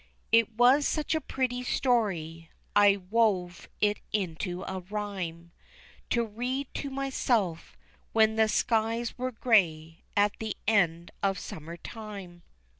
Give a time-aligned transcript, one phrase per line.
[0.31, 5.51] It was such a pretty story I wove it into a rhyme
[6.09, 7.77] To read to myself,
[8.11, 12.41] when the skies were grey, at the end of summertime.